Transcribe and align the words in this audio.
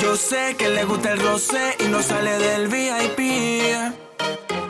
Yo 0.00 0.16
sé 0.16 0.56
que 0.56 0.68
le 0.70 0.84
gusta 0.84 1.12
el 1.12 1.20
rosé 1.20 1.76
y 1.78 1.84
no 1.88 2.02
sale 2.02 2.38
del 2.38 2.68
VIP. 2.68 3.18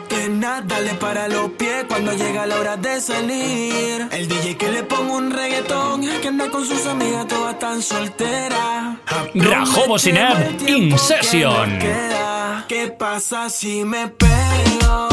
Que 0.09 0.27
nada 0.29 0.79
le 0.81 0.93
para 0.95 1.29
los 1.29 1.51
pies 1.51 1.85
cuando 1.87 2.11
llega 2.13 2.45
la 2.45 2.59
hora 2.59 2.75
de 2.75 2.99
salir. 2.99 4.07
El 4.11 4.27
DJ 4.27 4.57
que 4.57 4.69
le 4.69 4.83
ponga 4.83 5.13
un 5.13 5.31
reggaetón 5.31 6.01
que 6.21 6.27
anda 6.27 6.49
con 6.49 6.65
sus 6.65 6.85
amigas 6.85 7.27
todas 7.27 7.57
tan 7.59 7.81
solteras. 7.81 8.97
Rajobo 9.33 9.97
Sinab 9.97 10.37
In 10.67 10.97
Session. 10.97 11.79
¿Qué 12.67 12.87
pasa 12.97 13.49
si 13.49 13.85
me 13.85 14.09
pego? 14.09 15.10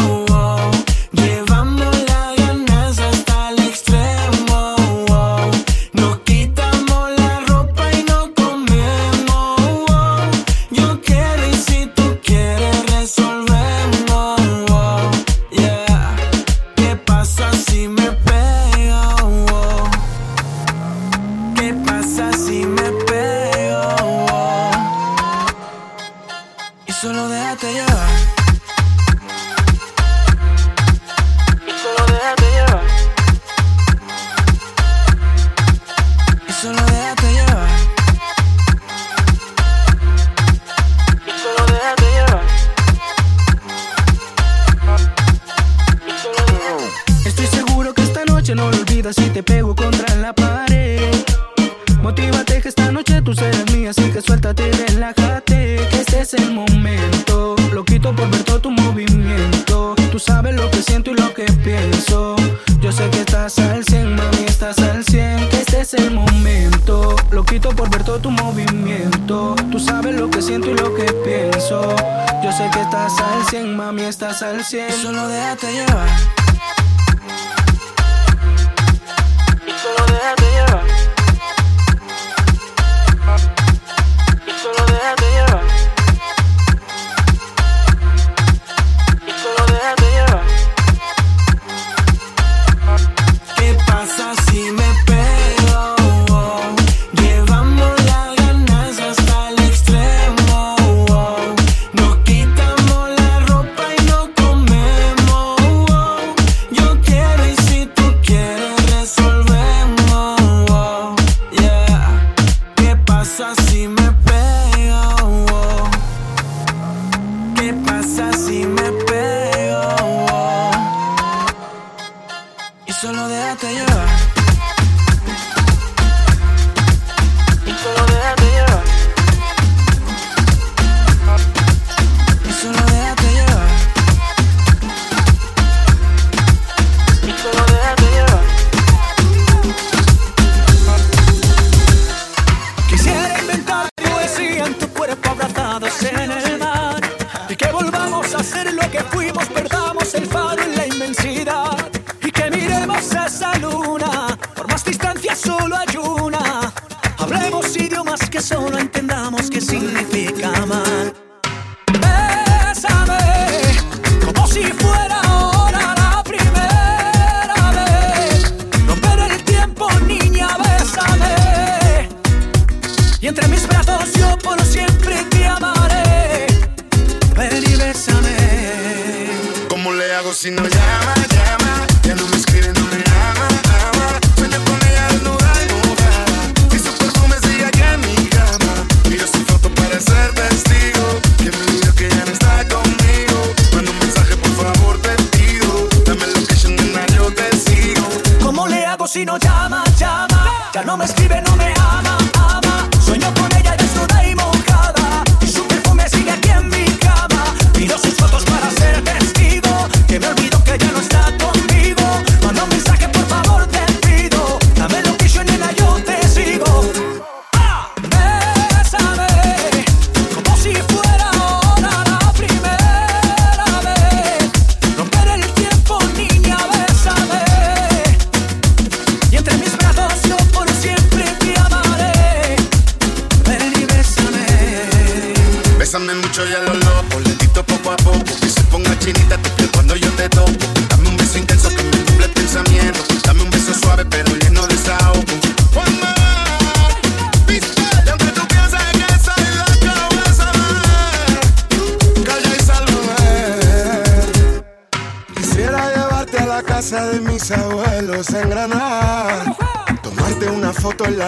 siento. 74.69 74.97
Solo 74.99 75.29
déjate 75.29 75.73
llevar. 75.73 75.88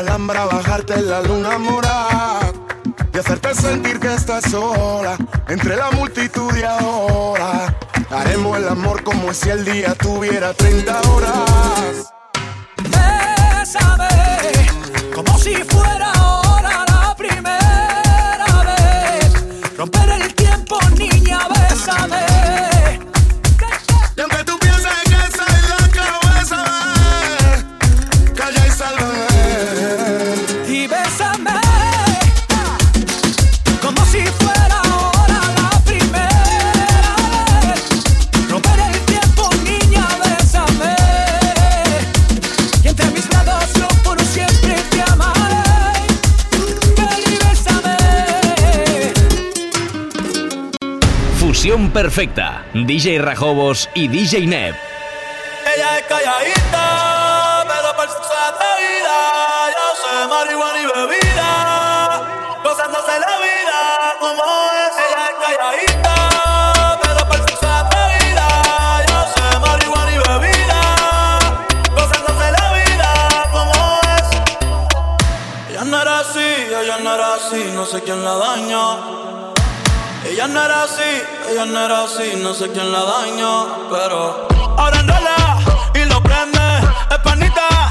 Alhambra, 0.00 0.46
bajarte 0.46 0.94
en 0.94 1.10
la 1.10 1.20
luna 1.20 1.58
morada 1.58 2.40
y 3.12 3.18
hacerte 3.18 3.54
sentir 3.54 4.00
que 4.00 4.14
estás 4.14 4.50
sola 4.50 5.18
entre 5.46 5.76
la 5.76 5.90
multitud 5.90 6.50
de 6.54 6.64
ahora. 6.64 7.76
Haremos 8.08 8.56
el 8.56 8.68
amor 8.68 9.02
como 9.02 9.34
si 9.34 9.50
el 9.50 9.62
día 9.62 9.94
tuviera 9.94 10.54
30 10.54 11.00
horas. 11.02 11.99
Perfecta. 52.10 52.66
DJ 52.74 53.20
Rajobos 53.20 53.88
y 53.94 54.08
DJ 54.08 54.44
Neb. 54.44 54.74
Ella 55.76 55.98
es 55.98 56.06
calladita, 56.06 57.64
pero 57.68 57.94
por 57.94 58.08
su 58.08 58.18
vida. 58.80 59.16
Yo 59.70 59.86
sé 59.94 60.26
marihuana 60.28 60.80
y 60.80 60.86
bebida, 60.86 61.48
gozándose 62.64 63.14
la 63.20 63.38
vida 63.38 63.78
como 64.18 64.42
es. 64.42 64.92
Ella 65.06 65.24
es 65.30 65.36
calladita, 65.46 66.14
no 75.84 76.02
era 76.02 76.18
así, 76.18 76.40
ella 76.40 76.98
no 76.98 77.14
era 77.14 77.34
así, 77.34 77.70
no 77.72 77.86
sé 77.86 78.02
quién 78.02 78.24
la 78.24 78.34
dañó. 78.34 79.19
Ella 80.24 80.46
no 80.46 80.62
era 80.62 80.84
así, 80.84 81.22
ella 81.50 81.64
no 81.64 81.84
era 81.84 82.04
así, 82.04 82.36
no 82.42 82.52
sé 82.54 82.70
quién 82.70 82.92
la 82.92 83.02
dañó, 83.02 83.88
pero 83.90 84.48
ahora 84.76 85.00
enrola 85.00 85.58
y 85.94 86.04
lo 86.04 86.22
prende, 86.22 86.58
es 87.10 87.18
panita 87.24 87.90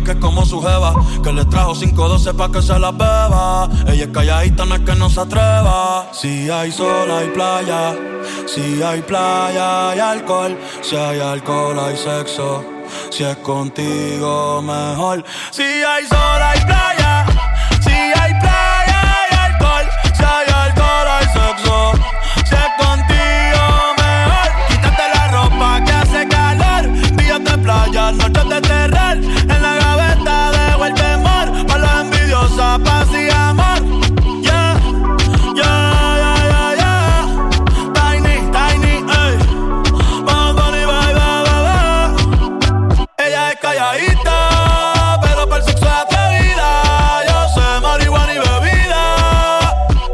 que 0.00 0.12
es 0.12 0.16
como 0.16 0.46
su 0.46 0.62
jeva, 0.62 0.94
que 1.22 1.32
le 1.32 1.44
trajo 1.44 1.74
512 1.74 2.34
pa' 2.34 2.50
que 2.50 2.62
se 2.62 2.78
la 2.78 2.92
beba. 2.92 3.68
Ella 3.86 4.04
es 4.04 4.08
calladita, 4.08 4.64
no 4.64 4.76
es 4.76 4.80
que 4.80 4.94
no 4.94 5.10
se 5.10 5.20
atreva. 5.20 6.08
Si 6.12 6.48
hay 6.48 6.72
sol, 6.72 7.10
hay 7.10 7.28
playa. 7.28 7.94
Si 8.46 8.82
hay 8.82 9.02
playa, 9.02 9.90
hay 9.90 10.00
alcohol. 10.00 10.56
Si 10.80 10.96
hay 10.96 11.20
alcohol, 11.20 11.78
hay 11.78 11.96
sexo. 11.96 12.64
Si 13.10 13.22
es 13.24 13.36
contigo, 13.38 14.62
mejor. 14.62 15.24
Si 15.50 15.62
hay 15.62 16.06
sol, 16.06 16.42
hay 16.42 16.60
playa. 16.60 17.26
Si 17.80 17.90
hay 17.90 18.32
playa, 18.40 19.00
hay 19.18 19.52
alcohol. 19.52 19.86
Si 20.14 20.24
hay 20.24 20.48
alcohol, 20.64 21.06
hay 21.08 21.26
sexo. 21.26 21.92
Si 22.48 22.54
es 22.54 22.70
contigo, 22.78 23.64
mejor. 23.98 24.48
Quítate 24.70 25.04
la 25.14 25.28
ropa 25.28 25.84
que 25.84 25.92
hace 25.92 26.28
calor. 26.28 26.92
Días 27.16 27.44
de 27.44 27.58
playa, 27.58 28.12
noches 28.12 28.48
de 28.48 28.60
terror. 28.60 29.16
En 29.42 29.62
la 29.62 29.81
envidiosa, 32.72 32.78
paz 32.78 33.08
y 33.12 33.30
amor. 33.30 33.82
Yeah, 34.42 34.78
yeah, 35.54 36.16
yeah, 36.22 36.74
yeah. 36.80 37.50
Tiny, 37.94 38.36
tiny, 38.52 38.94
ey. 38.96 39.36
Bye, 40.24 40.52
bye, 40.54 40.86
bye. 40.86 41.12
Ella 43.18 43.50
es 43.50 43.58
calladita, 43.60 45.18
pero 45.22 45.48
para 45.48 45.62
el 45.62 45.64
sexo 45.64 45.86
es 45.86 45.92
atrevida. 45.92 46.70
Yo 47.28 47.48
sé 47.54 47.80
marihuana 47.80 48.32
y 48.34 48.38
bebida, 48.38 49.02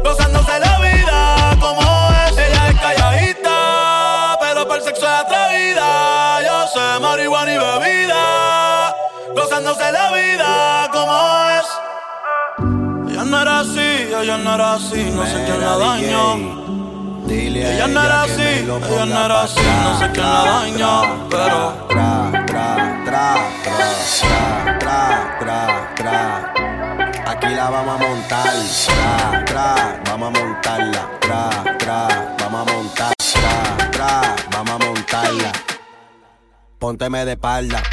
gozándose 0.03 0.59
la 0.59 0.79
vida 0.79 1.57
como 1.59 1.81
es. 2.27 2.37
Ella 2.37 2.69
es 2.69 2.79
calladita, 2.79 4.37
pero 4.41 4.67
para 4.67 4.79
el 4.79 4.83
sexo 4.83 5.05
es 5.05 5.11
atrevida. 5.11 6.41
Yo 6.43 6.67
sé 6.67 6.99
marihuana 6.99 7.51
y 7.53 7.57
bebida, 7.57 8.95
gozándose 9.35 9.91
la 9.91 10.01
vida 10.01 10.08
era 13.59 13.71
así, 13.71 14.13
ella 14.21 14.37
no 14.37 14.55
era 14.55 14.73
así, 14.75 15.11
no 15.13 15.25
sé 15.25 15.43
quién 15.45 15.59
la 15.61 15.77
dañó. 15.77 16.59
Ella 17.27 17.87
no 17.87 18.03
era 18.03 18.21
así, 18.23 18.41
ella 18.41 19.05
no 19.05 19.25
era 19.25 19.41
así, 19.43 19.59
no 19.83 19.99
sé 19.99 20.09
quién 20.11 20.25
la 20.25 20.43
dañó, 20.43 21.27
pero- 21.29 21.85
Tra, 21.89 22.45
tra, 22.45 23.03
tra, 23.05 23.35
tra, 23.63 24.79
tra, 24.79 24.79
tra, 24.79 25.37
tra, 25.39 25.95
tra. 25.95 26.53
Aquí 27.31 27.47
la 27.53 27.69
vamos 27.69 27.95
a 28.01 28.07
montar, 28.07 28.53
tra, 28.85 29.45
tra, 29.45 30.01
vamos 30.05 30.27
a 30.27 30.39
montarla, 30.39 31.09
tra, 31.19 31.49
tra, 31.77 32.35
vamos 32.39 32.61
a 32.61 32.73
montar, 32.73 33.13
tra, 33.17 33.89
tra, 33.91 34.35
vamos 34.51 34.71
a 34.73 34.85
montarla. 34.85 35.51
Pónteme 36.79 37.25
de 37.25 37.31
espalda. 37.33 37.83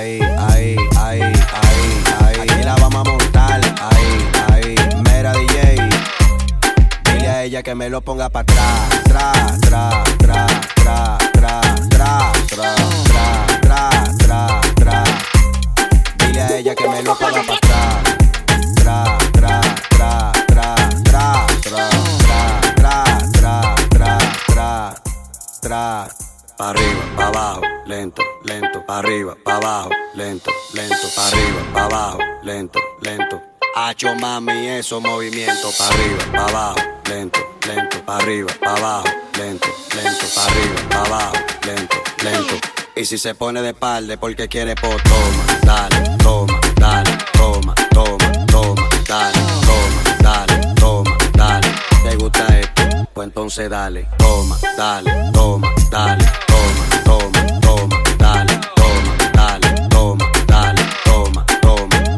Ahí, 0.00 0.18
ahí, 0.38 0.76
ahí, 0.96 1.20
ahí, 1.20 2.02
ahí. 2.24 2.40
Aquí 2.40 2.62
la 2.64 2.74
vamos 2.76 3.06
a 3.06 3.10
montar. 3.10 3.60
Ahí, 3.82 4.30
ahí. 4.48 4.74
Mera 5.02 5.34
DJ. 5.34 5.76
Dile 7.04 7.28
a 7.28 7.42
ella 7.44 7.62
que 7.62 7.74
me 7.74 7.90
lo 7.90 8.00
ponga 8.00 8.30
para 8.30 8.44
atrás. 8.44 9.02
Tra, 9.04 9.32
tra, 9.60 10.02
tra, 10.16 10.46
tra, 10.74 11.18
tra, 11.34 11.58
tra, 11.90 12.32
tra, 12.48 12.74
tra, 13.60 13.90
tra, 14.16 14.60
tra. 14.76 15.04
Dile 16.16 16.40
a 16.40 16.56
ella 16.56 16.74
que 16.74 16.88
me 16.88 17.02
lo 17.02 17.14
ponga 17.18 17.42
para 17.42 17.58
atrás. 17.58 18.16
Tra, 18.76 19.18
tra, 19.32 19.60
tra, 19.90 20.32
tra, 20.46 20.74
tra, 21.04 21.46
tra, 21.62 21.90
tra, 22.16 22.54
tra, 22.74 23.04
tra, 23.32 23.74
tra, 23.90 24.18
tra, 24.46 24.94
tra. 25.60 26.08
Pa' 26.56 26.68
arriba, 26.70 27.02
pa' 27.16 27.26
abajo, 27.26 27.60
lento, 27.86 28.22
lento, 28.44 28.69
pa' 28.90 28.98
arriba, 28.98 29.36
pa' 29.44 29.54
abajo, 29.54 29.90
lento, 30.14 30.50
lento, 30.74 31.06
pa' 31.14 31.28
arriba, 31.28 31.60
pa' 31.72 31.84
abajo, 31.84 32.18
lento, 32.42 32.80
lento. 33.02 33.40
Hacho 33.76 34.16
mami, 34.16 34.66
esos 34.66 35.00
movimientos 35.00 35.76
pa' 35.78 35.86
arriba, 35.86 36.24
pa' 36.32 36.48
abajo, 36.48 36.80
lento, 37.08 37.38
lento, 37.68 38.04
pa' 38.04 38.16
arriba, 38.16 38.50
pa' 38.60 38.74
abajo, 38.74 39.08
lento, 39.38 39.68
lento, 39.94 40.26
pa' 40.34 40.44
arriba, 40.44 40.88
pa' 40.90 41.04
abajo, 41.04 41.36
lento, 41.66 41.96
lento. 42.24 42.54
Y 42.96 43.04
si 43.04 43.16
se 43.16 43.36
pone 43.36 43.62
de 43.62 43.68
espalda 43.68 44.16
porque 44.16 44.48
quiere, 44.48 44.74
pues 44.74 44.96
toma, 45.04 45.44
dale, 45.62 46.16
toma, 46.18 46.60
dale, 46.74 47.16
toma, 47.32 47.74
toma, 47.92 48.46
toma, 48.46 48.88
dale, 49.06 49.38
toma, 49.68 50.16
dale, 50.20 50.74
toma, 50.74 51.16
dale. 51.34 51.68
¿Te 52.02 52.16
gusta 52.16 52.58
esto? 52.58 52.82
Pues 53.14 53.28
entonces 53.28 53.70
dale, 53.70 54.08
toma, 54.18 54.58
dale, 54.76 55.30
toma, 55.32 55.72
dale, 55.92 56.24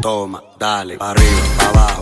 toma, 0.03 0.43
dale. 0.57 0.97
Pa' 0.97 1.11
arriba, 1.11 1.41
pa' 1.55 1.69
abajo, 1.69 1.99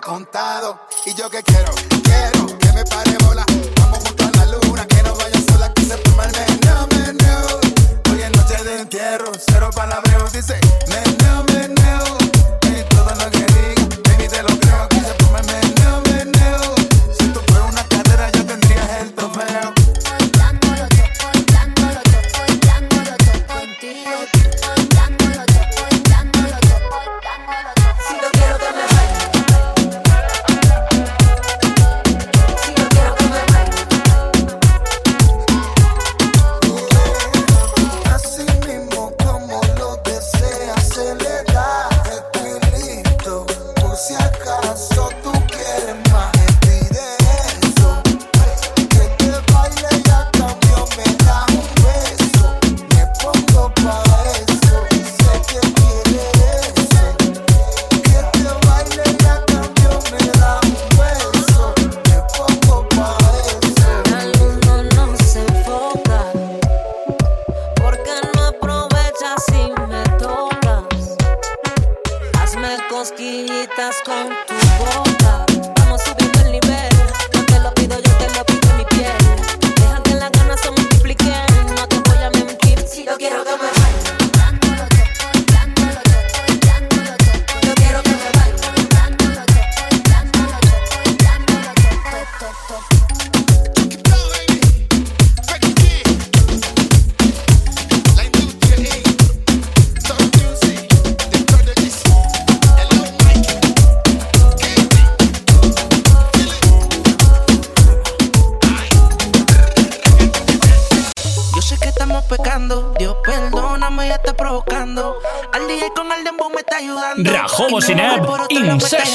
contado. 0.00 0.78
Y 1.06 1.14
yo 1.14 1.28
que 1.30 1.42
quiero, 1.42 1.72
quiero 2.02 2.58
que 2.58 2.72
me 2.72 2.84
pare 2.84 3.16
bola. 3.24 3.44
Vamos 3.76 3.98
junto 4.04 4.24
a 4.24 4.30
la 4.30 4.46
luna, 4.46 4.86
que 4.86 5.02
no 5.02 5.14
vaya 5.14 5.40
sola, 5.48 5.72
que 5.74 5.82
se 5.82 5.96
toma 5.98 6.24
el 6.24 6.32
meneo, 6.32 6.86
meneo. 6.88 7.60
Hoy 8.10 8.22
es 8.22 8.30
noche 8.36 8.64
de 8.64 8.80
entierro, 8.80 9.32
cero 9.46 9.70
palabreos, 9.74 10.32
dice 10.32 10.58
meneo, 10.88 11.44
meneo. 11.44 11.53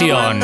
In 0.01 0.39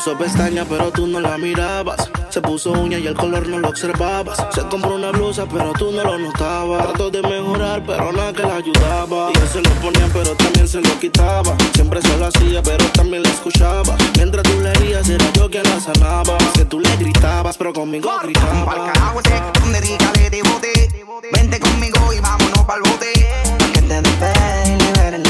Se 0.00 0.12
puso 0.12 0.18
pestaña, 0.18 0.64
pero 0.66 0.90
tú 0.90 1.06
no 1.06 1.20
la 1.20 1.36
mirabas. 1.36 2.10
Se 2.30 2.40
puso 2.40 2.72
uña 2.72 2.98
y 2.98 3.06
el 3.06 3.14
color 3.14 3.46
no 3.46 3.58
lo 3.58 3.68
observabas. 3.68 4.38
Se 4.54 4.62
compró 4.62 4.94
una 4.94 5.10
blusa, 5.10 5.44
pero 5.44 5.74
tú 5.74 5.92
no 5.92 6.02
lo 6.02 6.18
notabas. 6.18 6.86
Trató 6.86 7.10
de 7.10 7.20
mejorar, 7.20 7.84
pero 7.86 8.10
nada 8.10 8.32
que 8.32 8.42
la 8.42 8.56
ayudaba. 8.56 9.30
Y 9.34 9.38
él 9.38 9.48
se 9.48 9.60
lo 9.60 9.68
ponía, 9.82 10.08
pero 10.10 10.34
también 10.36 10.66
se 10.66 10.80
lo 10.80 10.98
quitaba. 10.98 11.54
Siempre 11.74 12.00
se 12.00 12.16
lo 12.16 12.28
hacía, 12.28 12.62
pero 12.62 12.86
también 12.94 13.24
la 13.24 13.28
escuchaba. 13.28 13.94
Mientras 14.16 14.42
tú 14.44 14.58
le 14.62 14.70
herías, 14.70 15.06
era 15.06 15.30
yo 15.34 15.50
quien 15.50 15.64
la 15.64 15.78
sanaba. 15.78 16.38
Que 16.54 16.64
tú 16.64 16.80
le 16.80 16.96
gritabas, 16.96 17.58
pero 17.58 17.74
conmigo 17.74 18.10
gritaba. 18.22 18.64
Pa'l 18.64 18.92
carajo 18.94 19.20
ese 19.20 19.42
donde 19.60 19.80
le. 19.82 19.98
Vente 21.30 21.60
conmigo 21.60 22.10
y 22.14 22.20
vámonos 22.20 22.64
pa'l 22.64 22.80
bote. 22.80 23.12
Que 23.74 23.82
te 23.82 24.00
despegue 24.00 24.78
y 25.18 25.29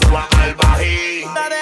Sube 0.00 0.18
al 0.40 0.54
bajín. 0.54 1.55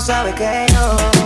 tú 0.00 0.06
sabes 0.06 0.34
que 0.34 0.66
yo 0.72 1.19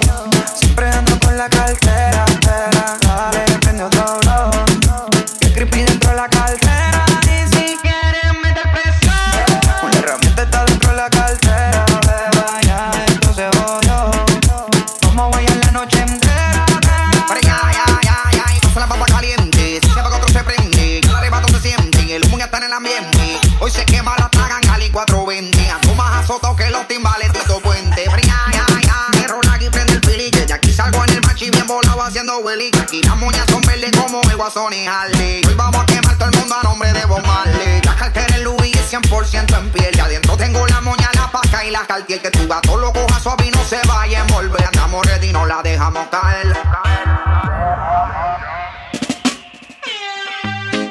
Sony 34.54 34.86
Harley. 34.86 35.42
Hoy 35.48 35.54
vamos 35.54 35.82
a 35.82 35.84
quemar 35.84 36.16
todo 36.16 36.28
el 36.28 36.38
mundo 36.38 36.54
a 36.54 36.62
nombre 36.62 36.92
de 36.92 37.04
Bob 37.06 37.26
Marley. 37.26 37.82
La 37.82 37.96
cartera 37.96 38.36
en 38.36 38.44
Louis 38.44 38.72
100% 38.88 39.58
en 39.58 39.70
piel. 39.72 39.90
Y 39.96 39.98
adentro 39.98 40.36
tengo 40.36 40.64
la 40.68 40.80
moña, 40.80 41.10
la 41.16 41.28
paca 41.28 41.64
y 41.64 41.72
la 41.72 41.84
cartier. 41.84 42.22
Que 42.22 42.30
tu 42.30 42.46
gato 42.46 42.76
lo 42.76 42.92
coja 42.92 43.18
suave 43.18 43.46
y 43.46 43.50
no 43.50 43.64
se 43.64 43.80
vaya 43.88 44.20
a 44.20 44.20
envolver. 44.20 44.64
Andamos 44.64 45.04
ready, 45.06 45.32
no 45.32 45.44
la 45.44 45.60
dejamos 45.60 46.06
caer. 46.06 46.56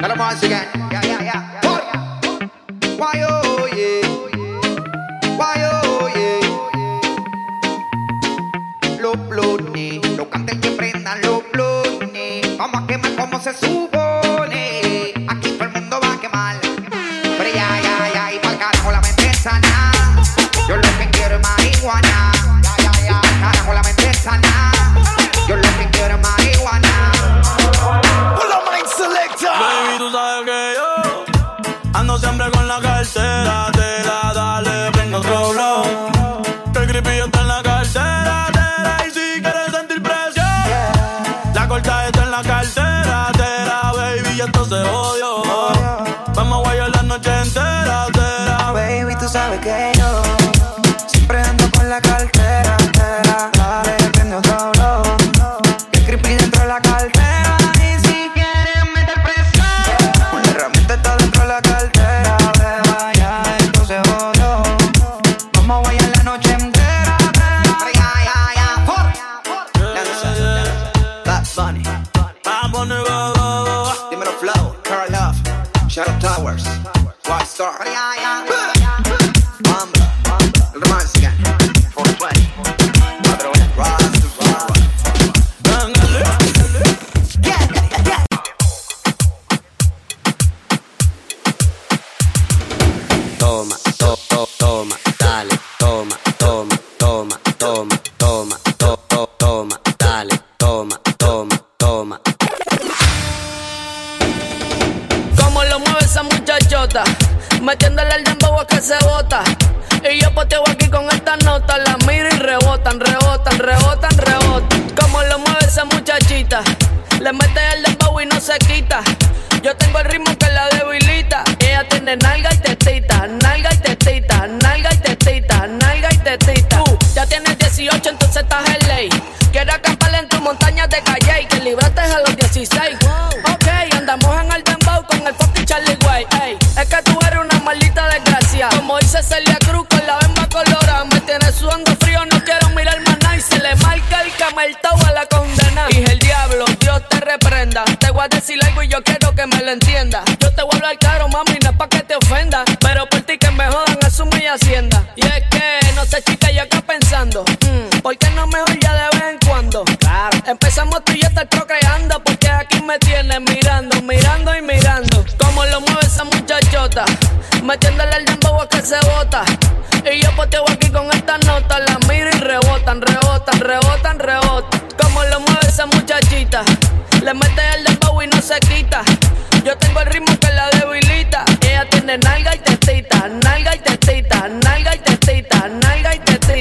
Let 0.01 0.11
him 0.11 0.19
once 0.19 0.43
again. 0.43 0.92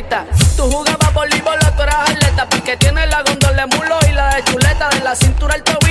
señorita. 0.03 0.27
Tú 0.57 0.71
jugabas 0.71 1.15
voleibol, 1.15 1.59
tú 1.77 1.83
eras 1.83 2.11
atleta. 2.11 2.49
Porque 2.49 2.77
tienes 2.77 3.09
la 3.11 3.23
gondola 3.23 3.67
de 3.67 3.77
mulo 3.77 3.99
y 4.09 4.13
la 4.13 4.37
de 4.37 4.45
chuleta. 4.45 4.89
De 4.91 5.01
la 5.01 5.15
cintura 5.15 5.55
al 5.55 5.63
tobillo 5.63 5.82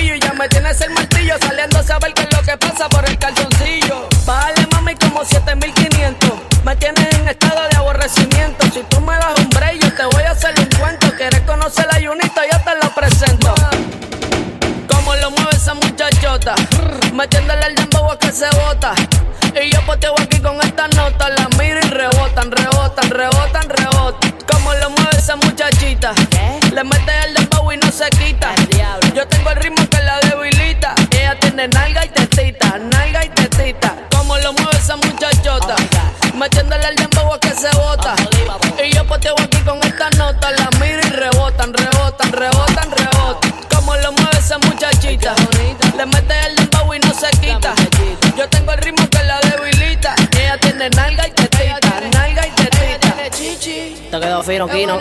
Fino, 54.44 54.66
fino. 54.66 54.98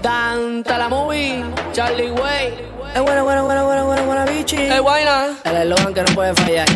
Danta 0.00 0.78
la 0.78 0.88
movie, 0.88 1.44
Charlie 1.72 2.12
Way. 2.12 2.54
Es 2.94 3.02
buena, 3.02 3.22
buena, 3.22 3.42
buena, 3.42 3.64
buena, 3.64 3.82
buena, 3.82 4.02
buena, 4.02 4.24
bichi. 4.24 4.56
Es 4.56 4.80
buena. 4.80 5.36
El 5.42 5.56
eslogan 5.56 5.92
que 5.92 6.02
no 6.02 6.14
puede 6.14 6.32
fallar. 6.34 6.68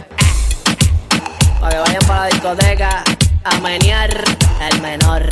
Para 1.61 1.70
que 1.70 1.78
vayan 1.78 2.02
para 2.09 2.20
la 2.22 2.26
discoteca 2.26 3.04
a 3.44 3.61
menear 3.61 4.11
el 4.68 4.80
menor. 4.80 5.22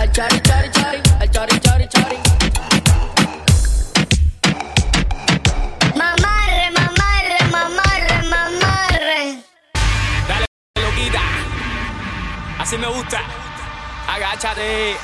El 0.00 0.12
chari, 0.12 0.40
chari, 0.40 0.70
chari, 0.70 1.02
el 1.20 1.30
chari, 1.30 1.58
chari, 1.58 1.88
chari. 1.88 2.16
Mamarre, 5.96 6.70
mamarre, 6.70 7.38
mamarre, 7.50 8.22
mamarre. 8.28 9.42
Dale, 10.28 10.46
loquita. 10.76 11.20
Así 12.60 12.78
me 12.78 12.86
gusta. 12.86 13.43
Agáchate. 14.06 14.96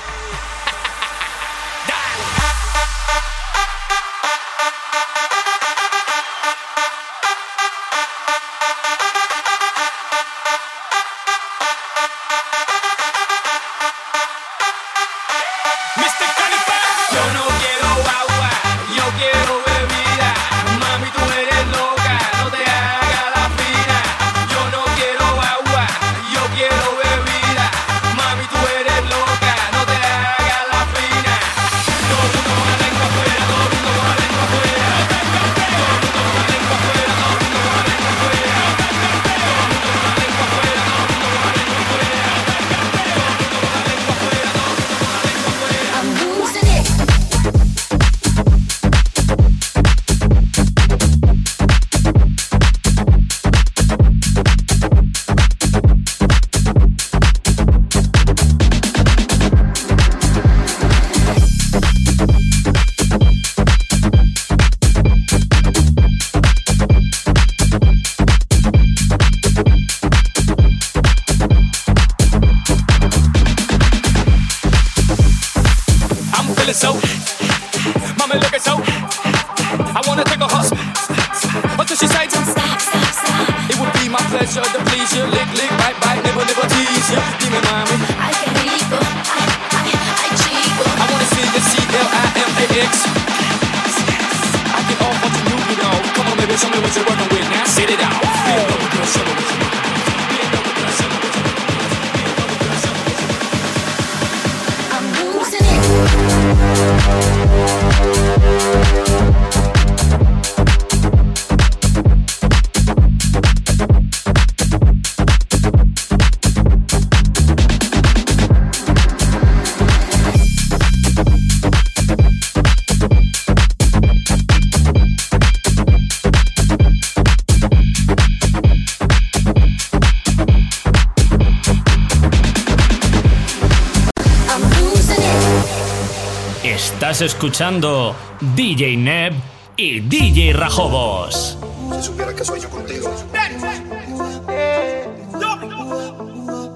Escuchando 137.21 138.17
DJ 138.41 138.97
Neb 138.97 139.35
y 139.77 140.01
DJ 140.01 140.55
Rajobos. 140.55 141.59
Si 141.97 142.03
supieras 142.03 142.35
que 142.35 142.45
soy 142.47 142.61
yo 142.61 142.71
contigo. 142.71 143.15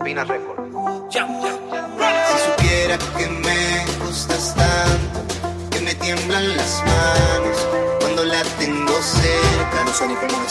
Pina 0.05 0.25
Record. 0.25 1.11
Si 1.11 1.19
supiera 2.45 2.99
que 3.17 3.27
me 3.27 4.05
gustas 4.05 4.55
tanto, 4.55 5.71
que 5.71 5.81
me 5.81 5.95
tiemblan 5.95 6.57
las 6.57 6.83
manos 6.85 7.67
cuando 8.01 8.25
la 8.25 8.43
tengo 8.59 8.93
cerca. 9.01 9.85
No 9.87 9.95
sé 9.95 10.09
ni 10.09 10.15
cómo. 10.15 10.45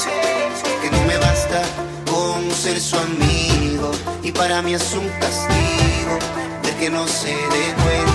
Que 0.82 0.90
no 0.90 1.04
me 1.06 1.18
basta 1.18 1.62
con 2.10 2.50
ser 2.52 2.80
su 2.80 2.98
amigo 2.98 3.92
y 4.24 4.32
para 4.32 4.64
mí 4.64 4.74
es 4.74 4.94
un 4.94 5.08
castigo 5.20 6.18
de 6.64 6.76
que 6.80 6.90
no 6.90 7.08
se 7.08 7.30
dé 7.30 7.74
cuenta 7.84 8.13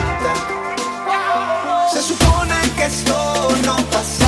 questo 2.88 3.60
non 3.66 3.86
passa 3.90 4.27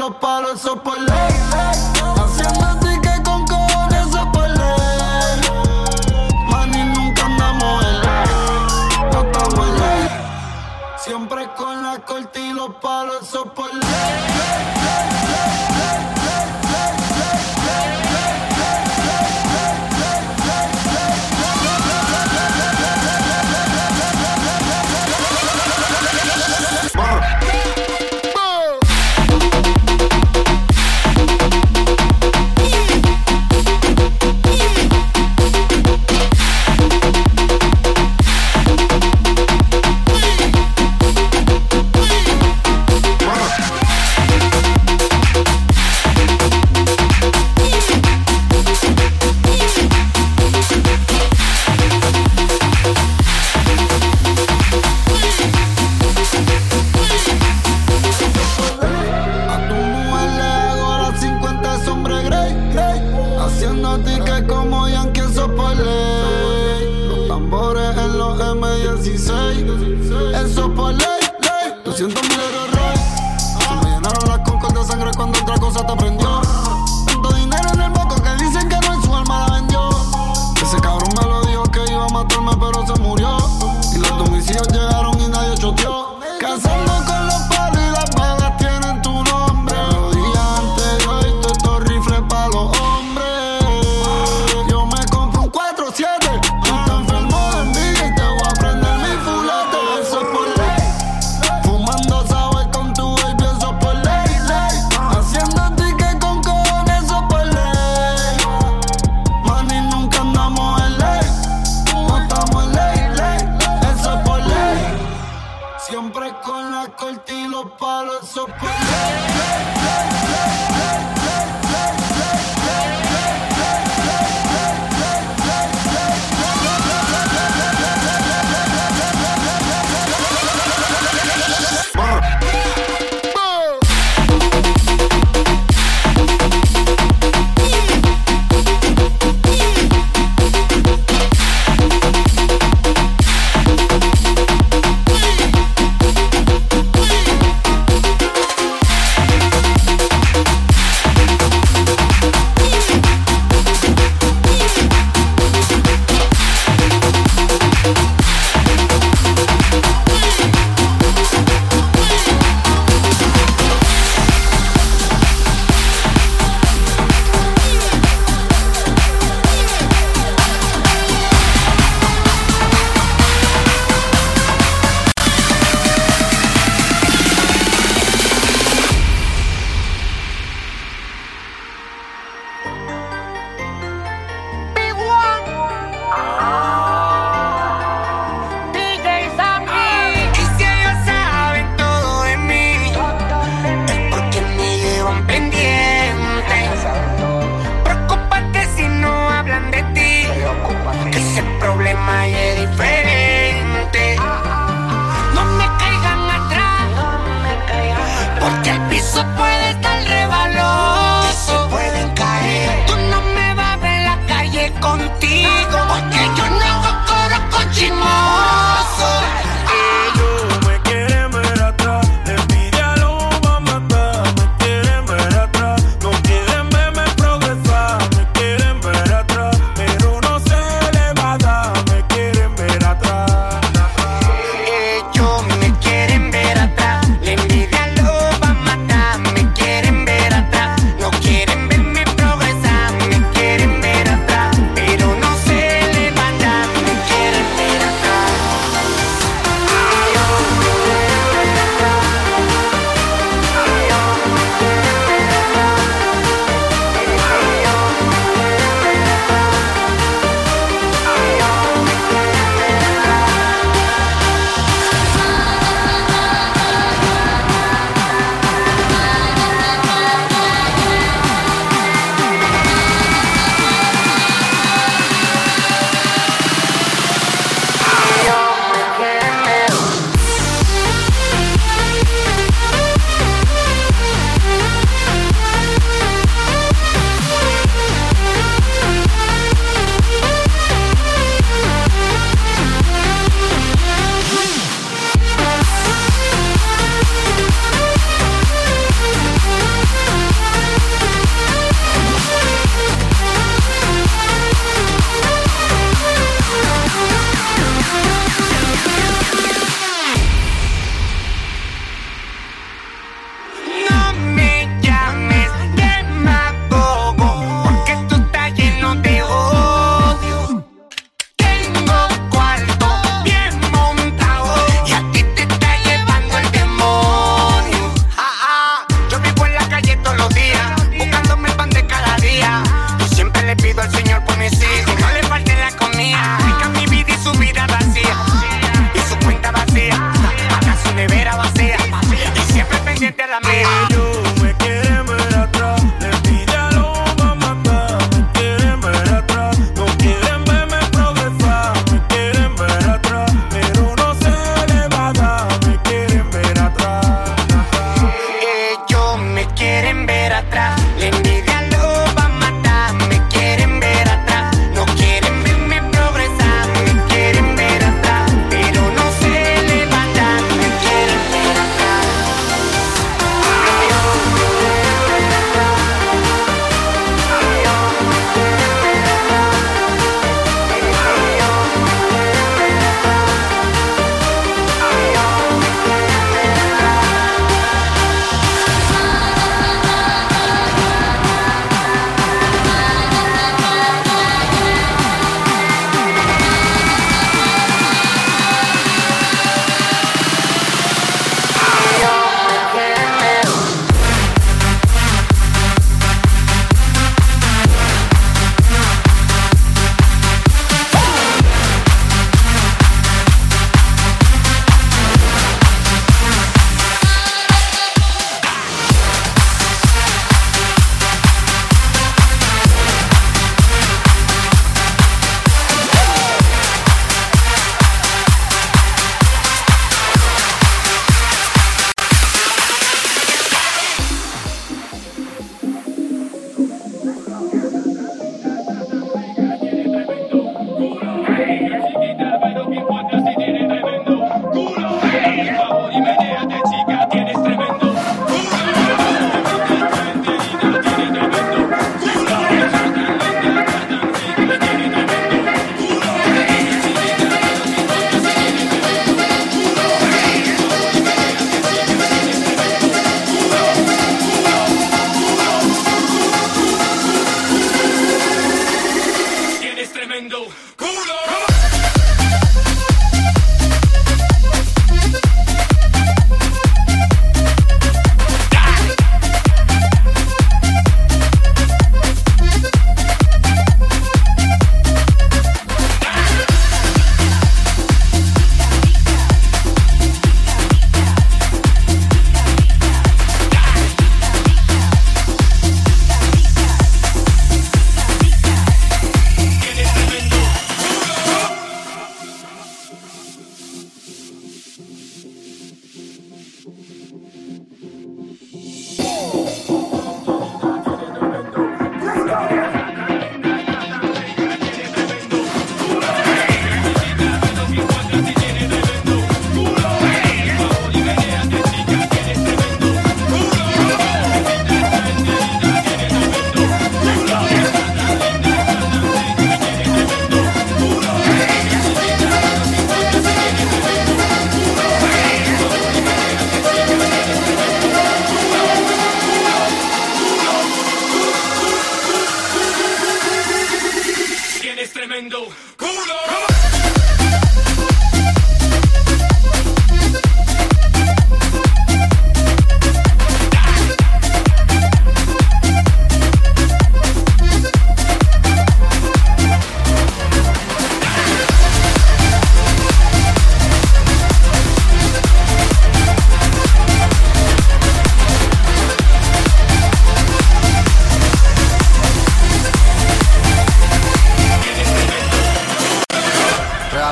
los 0.00 0.16
palos, 0.16 0.62
por 0.82 1.09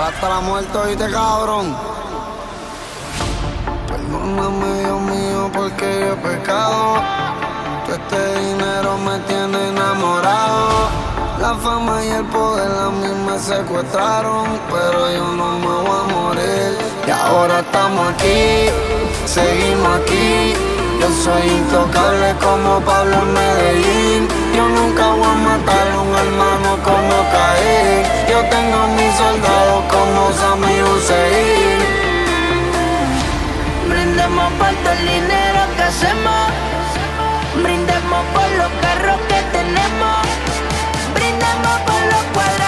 hasta 0.05 0.29
la 0.29 0.41
muerte, 0.41 0.79
oíste, 0.79 1.11
cabrón. 1.11 1.77
Perdóname, 3.89 4.81
Dios 4.81 5.01
mío, 5.01 5.51
porque 5.53 6.01
yo 6.01 6.13
he 6.13 6.17
pecado. 6.17 7.03
Todo 7.85 7.97
este 7.97 8.41
dinero 8.41 8.99
me 8.99 9.19
tiene 9.21 9.69
enamorado. 9.69 10.89
La 11.41 11.55
fama 11.55 12.05
y 12.05 12.09
el 12.09 12.25
poder 12.27 12.71
a 12.71 12.91
mí 12.91 13.09
me 13.27 13.39
secuestraron, 13.39 14.47
pero 14.71 15.11
yo 15.13 15.27
no 15.37 15.59
me 15.59 15.67
voy 15.67 16.01
a 16.01 16.13
morir. 16.13 16.79
Y 17.07 17.11
ahora 17.11 17.61
estamos 17.61 18.13
aquí, 18.13 18.69
seguimos 19.25 20.01
aquí. 20.01 20.55
Yo 21.01 21.09
soy 21.25 21.49
intocable 21.49 22.35
como 22.43 22.81
Pablo 22.81 23.17
en 23.23 23.33
Medellín. 23.33 24.48
Voy 25.19 25.27
a 25.27 25.35
matar 25.35 25.89
a 25.91 26.01
un 26.01 26.15
hermano 26.15 26.71
como 26.85 27.15
Caín. 27.35 28.07
Yo 28.31 28.39
tengo 28.55 28.87
mis 28.97 29.13
soldados 29.17 29.85
como 29.91 30.33
Sami 30.33 30.81
Hussein. 30.83 31.79
Brindemos 33.89 34.53
por 34.53 34.73
todo 34.85 34.93
el 34.93 35.07
dinero 35.07 35.61
que 35.77 35.83
hacemos. 35.83 36.47
Brindemos 37.65 38.23
por 38.33 38.49
los 38.61 38.71
carros 38.81 39.19
que 39.31 39.41
tenemos. 39.57 40.19
Brindemos 41.15 41.77
por 41.89 42.01
los 42.13 42.25
cuadrados 42.35 42.68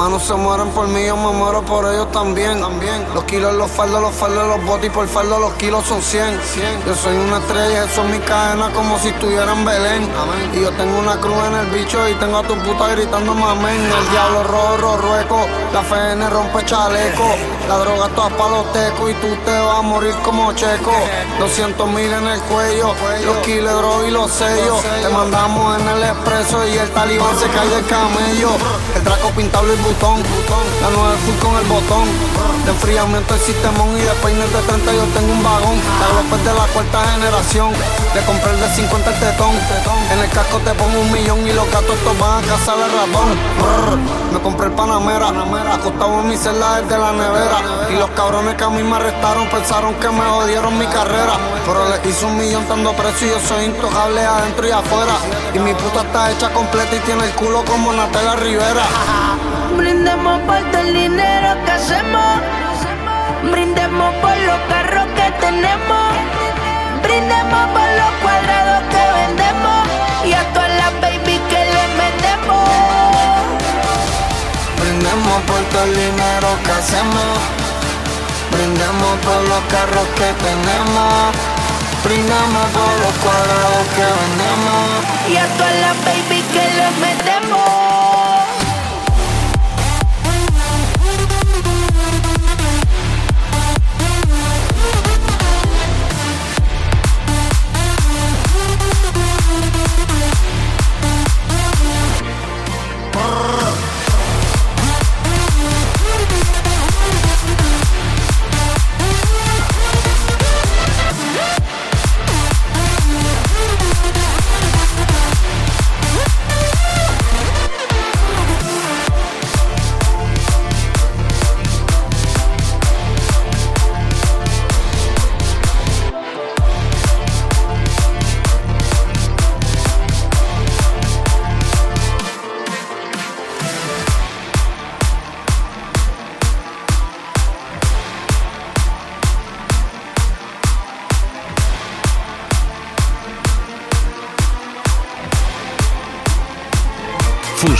hermanos 0.00 0.22
se 0.22 0.32
mueren 0.32 0.68
por 0.70 0.88
mí, 0.88 1.04
yo 1.04 1.14
me 1.14 1.30
muero 1.30 1.60
por 1.60 1.84
ellos 1.84 2.10
también. 2.10 2.58
también. 2.58 3.04
Los 3.12 3.24
kilos, 3.24 3.52
los 3.52 3.70
faldos, 3.70 4.00
los 4.00 4.14
faldos, 4.14 4.46
los 4.46 4.64
botes 4.64 4.86
y 4.86 4.90
por 4.90 5.06
faldo 5.06 5.38
los 5.38 5.52
kilos 5.54 5.84
son 5.84 6.00
100. 6.00 6.40
Yo 6.86 6.94
soy 6.94 7.14
una 7.18 7.36
estrella, 7.36 7.84
eso 7.84 8.02
es 8.04 8.08
mi 8.08 8.18
cadena 8.20 8.70
como 8.72 8.98
si 8.98 9.08
estuviera 9.08 9.52
en 9.52 9.62
Belén. 9.62 10.08
Y 10.54 10.62
yo 10.62 10.70
tengo 10.72 10.98
una 10.98 11.20
cruz 11.20 11.36
en 11.48 11.54
el 11.54 11.66
bicho 11.66 12.08
y 12.08 12.14
tengo 12.14 12.38
a 12.38 12.42
tu 12.42 12.54
puta 12.60 12.88
gritando 12.88 13.34
mamén. 13.34 13.76
El 13.76 14.10
diablo 14.10 14.42
rojo, 14.44 14.96
rueco, 14.96 15.46
la 15.74 15.80
FN 15.82 16.30
rompe 16.30 16.64
chaleco. 16.64 17.36
La 17.68 17.78
droga 17.78 18.08
toda 18.16 18.30
pa' 18.30 18.48
los 18.48 18.72
tecos 18.72 19.10
y 19.10 19.14
tú 19.14 19.28
te 19.44 19.52
vas 19.52 19.78
a 19.78 19.82
morir 19.82 20.12
como 20.24 20.52
checo. 20.54 20.90
200 21.38 21.88
mil 21.90 22.12
en 22.12 22.26
el 22.26 22.40
cuello, 22.40 22.94
los 23.24 23.36
kilos, 23.44 23.76
droga 23.76 24.08
y 24.08 24.10
los 24.10 24.30
sellos. 24.30 24.82
Te 25.02 25.08
mandamos 25.10 25.78
en 25.78 25.88
el 25.88 26.02
expreso 26.02 26.66
y 26.66 26.78
el 26.78 26.90
talibán 26.90 27.38
se 27.38 27.46
cae 27.46 27.68
del 27.68 27.86
camello. 27.86 28.48
El 29.00 29.06
draco 29.06 29.30
pintado 29.30 29.64
el 29.72 29.78
botón, 29.80 30.20
la 30.82 30.90
nueva 30.90 31.16
full 31.24 31.34
con 31.40 31.56
el 31.56 31.64
botón. 31.64 32.04
De 32.66 32.70
enfriamiento 32.70 33.34
el 33.34 33.40
sistemón 33.40 33.96
y 33.96 34.02
de 34.02 34.12
peines 34.20 34.52
de 34.52 34.60
30 34.60 34.92
yo 34.92 35.04
tengo 35.16 35.32
un 35.32 35.42
vagón. 35.42 35.80
La 36.00 36.20
López 36.20 36.44
de 36.44 36.52
la 36.52 36.66
cuarta 36.68 37.00
generación, 37.12 37.72
le 38.14 38.20
compré 38.28 38.50
el 38.52 38.60
de 38.60 38.68
50 38.68 39.10
el 39.10 39.20
tetón. 39.20 39.54
En 40.12 40.18
el 40.18 40.28
casco 40.28 40.58
te 40.58 40.74
pongo 40.74 41.00
un 41.00 41.10
millón 41.12 41.48
y 41.48 41.52
los 41.54 41.64
gatos 41.72 41.96
estos 41.96 42.18
van 42.18 42.44
a 42.44 42.46
cazar 42.46 42.76
el 42.76 42.92
ratón. 42.92 44.20
Me 44.32 44.38
compré 44.40 44.66
el 44.66 44.72
Panamera, 44.72 45.28
acostado 45.72 46.20
en 46.20 46.28
mi 46.28 46.36
celda 46.36 46.82
desde 46.82 46.98
la 46.98 47.12
nevera. 47.12 47.88
Y 47.88 47.96
los 47.96 48.10
cabrones 48.10 48.54
que 48.56 48.64
a 48.64 48.68
mí 48.68 48.82
me 48.82 48.96
arrestaron 48.96 49.48
pensaron 49.48 49.94
que 49.94 50.10
me 50.10 50.24
jodieron 50.28 50.78
mi 50.78 50.86
carrera. 50.86 51.40
Pero 51.64 51.88
le 51.88 52.08
hice 52.08 52.26
un 52.26 52.36
millón 52.36 52.68
dando 52.68 52.92
precio 52.92 53.28
y 53.28 53.30
yo 53.30 53.40
soy 53.40 53.64
intocable 53.64 54.20
adentro 54.20 54.68
y 54.68 54.70
afuera. 54.70 55.16
Y 55.54 55.58
mi 55.58 55.72
puta 55.72 56.02
está 56.02 56.30
hecha 56.30 56.50
completa 56.50 56.94
y 56.94 57.00
tiene 57.00 57.24
el 57.24 57.32
culo 57.32 57.64
como 57.64 57.92
Natela 57.94 58.36
Rivera. 58.36 58.89
Brindemos 59.76 60.40
por 60.40 60.60
todo 60.70 60.80
el 60.82 60.94
dinero 60.94 61.48
que 61.64 61.72
hacemos. 61.72 62.40
Brindemos 63.50 64.14
por 64.16 64.36
los 64.36 64.60
carros 64.68 65.06
que 65.16 65.30
tenemos. 65.40 66.06
Brindemos 67.02 67.64
por 67.74 67.88
los 68.00 68.12
cuadrados 68.22 68.82
que 68.92 69.02
vendemos. 69.18 69.80
Y 70.24 70.32
a 70.32 70.42
todas 70.52 70.70
las 70.80 70.92
baby 71.00 71.36
que 71.50 71.60
le 71.74 71.84
metemos. 72.00 72.68
Brindemos 74.80 75.42
por 75.48 75.62
todo 75.72 75.84
el 75.84 75.94
dinero 75.94 76.48
que 76.64 76.72
hacemos. 76.72 77.32
Brindemos 78.52 79.14
por 79.24 79.40
los 79.48 79.62
carros 79.74 80.06
que 80.18 80.28
tenemos. 80.46 81.34
Brindemos 82.04 82.66
por 82.76 82.92
los 83.02 83.14
cuadrados 83.22 83.84
que 83.96 84.06
vendemos. 84.18 84.86
Y 85.28 85.36
a 85.36 85.46
todas 85.56 85.74
las 85.84 85.96
baby 86.04 86.42
que 86.52 86.64
le 86.78 86.90
metemos. 87.06 87.89